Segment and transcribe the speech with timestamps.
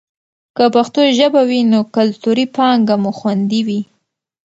[0.55, 3.81] که پښتو ژبه وي نو کلتوري پانګه مو خوندي وي.